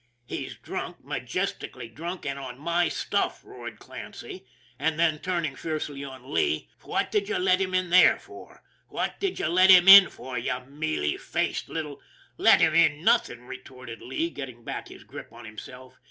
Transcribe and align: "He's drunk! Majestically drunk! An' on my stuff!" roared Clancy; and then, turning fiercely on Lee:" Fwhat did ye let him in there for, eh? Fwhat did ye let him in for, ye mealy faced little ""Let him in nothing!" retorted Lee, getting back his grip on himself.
"He's 0.25 0.55
drunk! 0.57 1.05
Majestically 1.05 1.87
drunk! 1.87 2.25
An' 2.25 2.39
on 2.39 2.57
my 2.57 2.89
stuff!" 2.89 3.45
roared 3.45 3.77
Clancy; 3.77 4.47
and 4.79 4.99
then, 4.99 5.19
turning 5.19 5.55
fiercely 5.55 6.03
on 6.03 6.33
Lee:" 6.33 6.69
Fwhat 6.81 7.11
did 7.11 7.29
ye 7.29 7.37
let 7.37 7.61
him 7.61 7.75
in 7.75 7.91
there 7.91 8.17
for, 8.17 8.63
eh? 8.65 8.91
Fwhat 8.91 9.19
did 9.19 9.37
ye 9.37 9.45
let 9.45 9.69
him 9.69 9.87
in 9.87 10.09
for, 10.09 10.39
ye 10.39 10.57
mealy 10.65 11.17
faced 11.17 11.69
little 11.69 12.01
""Let 12.49 12.61
him 12.61 12.73
in 12.73 13.03
nothing!" 13.03 13.41
retorted 13.45 14.01
Lee, 14.01 14.31
getting 14.31 14.63
back 14.63 14.87
his 14.87 15.03
grip 15.03 15.31
on 15.31 15.45
himself. 15.45 15.99